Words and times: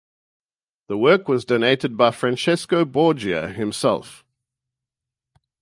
The 0.87 0.97
work 0.97 1.27
was 1.27 1.45
donated 1.45 1.95
by 1.95 2.09
Francesco 2.09 2.85
Borgia 2.85 3.49
himself. 3.51 4.25